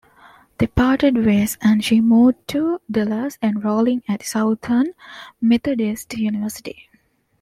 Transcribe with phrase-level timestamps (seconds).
[0.57, 4.93] They parted ways and she moved to Dallas, enrolling at Southern
[5.39, 6.89] Methodist University.